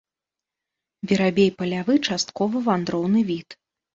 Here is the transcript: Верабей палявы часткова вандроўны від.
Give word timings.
Верабей 1.09 1.51
палявы 1.59 1.95
часткова 2.07 2.61
вандроўны 2.71 3.19
від. 3.31 3.49